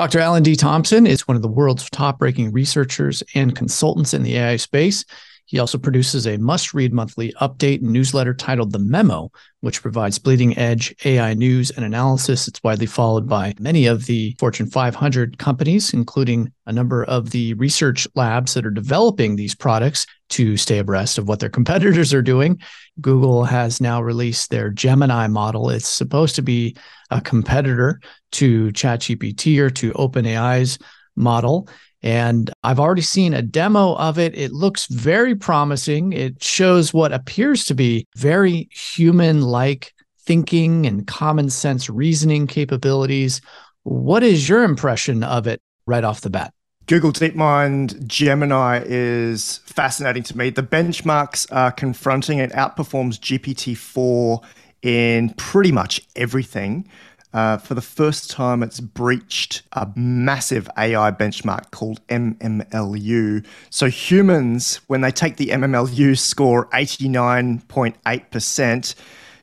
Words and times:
Dr. 0.00 0.18
Alan 0.18 0.42
D. 0.42 0.56
Thompson 0.56 1.06
is 1.06 1.28
one 1.28 1.36
of 1.36 1.42
the 1.42 1.48
world's 1.48 1.90
top 1.90 2.22
ranking 2.22 2.52
researchers 2.52 3.22
and 3.34 3.54
consultants 3.54 4.14
in 4.14 4.22
the 4.22 4.38
AI 4.38 4.56
space. 4.56 5.04
He 5.50 5.58
also 5.58 5.78
produces 5.78 6.28
a 6.28 6.36
must 6.36 6.74
read 6.74 6.92
monthly 6.92 7.32
update 7.40 7.82
newsletter 7.82 8.32
titled 8.34 8.70
The 8.70 8.78
Memo, 8.78 9.32
which 9.62 9.82
provides 9.82 10.16
bleeding 10.16 10.56
edge 10.56 10.94
AI 11.04 11.34
news 11.34 11.72
and 11.72 11.84
analysis. 11.84 12.46
It's 12.46 12.62
widely 12.62 12.86
followed 12.86 13.28
by 13.28 13.54
many 13.58 13.86
of 13.86 14.06
the 14.06 14.36
Fortune 14.38 14.70
500 14.70 15.38
companies, 15.38 15.92
including 15.92 16.52
a 16.66 16.72
number 16.72 17.02
of 17.02 17.30
the 17.30 17.54
research 17.54 18.06
labs 18.14 18.54
that 18.54 18.64
are 18.64 18.70
developing 18.70 19.34
these 19.34 19.56
products 19.56 20.06
to 20.28 20.56
stay 20.56 20.78
abreast 20.78 21.18
of 21.18 21.26
what 21.26 21.40
their 21.40 21.48
competitors 21.58 22.14
are 22.14 22.22
doing. 22.22 22.60
Google 23.00 23.42
has 23.42 23.80
now 23.80 24.00
released 24.00 24.50
their 24.50 24.70
Gemini 24.70 25.26
model. 25.26 25.68
It's 25.68 25.88
supposed 25.88 26.36
to 26.36 26.42
be 26.42 26.76
a 27.10 27.20
competitor 27.20 28.00
to 28.32 28.68
ChatGPT 28.68 29.58
or 29.58 29.68
to 29.70 29.90
OpenAI's 29.94 30.78
model. 31.20 31.68
And 32.02 32.50
I've 32.64 32.80
already 32.80 33.02
seen 33.02 33.34
a 33.34 33.42
demo 33.42 33.94
of 33.96 34.18
it. 34.18 34.36
It 34.36 34.52
looks 34.52 34.86
very 34.86 35.34
promising. 35.34 36.12
It 36.12 36.42
shows 36.42 36.94
what 36.94 37.12
appears 37.12 37.66
to 37.66 37.74
be 37.74 38.06
very 38.16 38.68
human 38.72 39.42
like 39.42 39.92
thinking 40.22 40.86
and 40.86 41.06
common 41.06 41.50
sense 41.50 41.90
reasoning 41.90 42.46
capabilities. 42.46 43.40
What 43.82 44.22
is 44.22 44.48
your 44.48 44.64
impression 44.64 45.22
of 45.22 45.46
it 45.46 45.60
right 45.86 46.04
off 46.04 46.22
the 46.22 46.30
bat? 46.30 46.54
Google 46.86 47.12
DeepMind 47.12 48.04
Gemini 48.06 48.82
is 48.84 49.58
fascinating 49.58 50.22
to 50.24 50.36
me. 50.36 50.50
The 50.50 50.62
benchmarks 50.62 51.46
are 51.52 51.70
confronting 51.70 52.38
it 52.38 52.50
outperforms 52.50 53.20
GPT 53.20 53.76
4 53.76 54.40
in 54.82 55.30
pretty 55.34 55.70
much 55.70 56.00
everything. 56.16 56.88
Uh, 57.32 57.56
for 57.58 57.74
the 57.74 57.82
first 57.82 58.28
time, 58.28 58.60
it's 58.62 58.80
breached 58.80 59.62
a 59.72 59.88
massive 59.94 60.68
AI 60.76 61.12
benchmark 61.12 61.70
called 61.70 62.04
MMLU. 62.08 63.46
So, 63.70 63.86
humans, 63.86 64.80
when 64.88 65.00
they 65.02 65.12
take 65.12 65.36
the 65.36 65.46
MMLU 65.48 66.18
score 66.18 66.66
89.8%, 66.70 68.94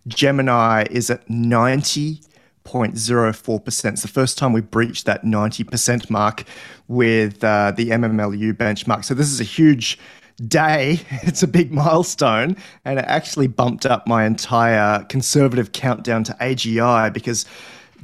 Gemini 0.08 0.86
is 0.92 1.10
at 1.10 1.26
90.04%. 1.30 3.94
It's 3.94 4.02
the 4.02 4.08
first 4.10 4.38
time 4.38 4.52
we 4.52 4.62
breached 4.62 5.06
that 5.06 5.24
90% 5.24 6.10
mark 6.10 6.44
with 6.90 7.42
uh, 7.42 7.72
the 7.76 7.92
MMLU 7.92 8.52
benchmark. 8.54 9.06
So, 9.06 9.14
this 9.14 9.32
is 9.32 9.40
a 9.40 9.46
huge 9.46 9.98
day. 10.46 11.02
It's 11.24 11.44
a 11.44 11.48
big 11.48 11.72
milestone, 11.72 12.56
and 12.86 13.00
it 13.00 13.06
actually 13.08 13.48
bumped 13.48 13.86
up 13.86 14.08
my 14.08 14.26
entire 14.26 15.04
conservative 15.06 15.72
countdown 15.72 16.24
to 16.26 16.34
AGI 16.40 17.12
because 17.14 17.46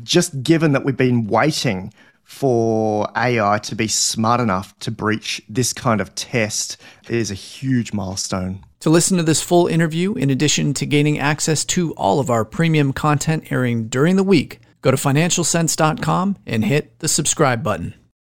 just 0.02 0.44
given 0.44 0.74
that 0.74 0.84
we've 0.84 0.98
been 0.98 1.28
waiting 1.28 1.94
for 2.24 3.08
AI 3.16 3.60
to 3.60 3.76
be 3.76 3.88
smart 3.88 4.42
enough 4.42 4.78
to 4.80 4.92
breach 4.92 5.42
this 5.48 5.72
kind 5.72 6.02
of 6.02 6.14
test 6.16 6.78
is 7.08 7.30
a 7.30 7.36
huge 7.36 7.94
milestone. 7.94 8.64
To 8.82 8.90
listen 8.90 9.18
to 9.18 9.24
this 9.24 9.42
full 9.42 9.68
interview, 9.68 10.14
in 10.16 10.30
addition 10.30 10.74
to 10.76 10.86
gaining 10.86 11.20
access 11.20 11.64
to 11.66 11.94
all 11.94 12.20
of 12.20 12.30
our 12.30 12.44
premium 12.44 12.92
content 12.92 13.52
airing 13.52 13.88
during 13.88 14.16
the 14.16 14.24
week, 14.24 14.60
go 14.82 14.92
to 14.92 14.98
financialsense.com 14.98 16.38
and 16.46 16.66
hit 16.66 17.00
the 17.00 17.08
subscribe 17.08 17.64
button. 17.64 17.94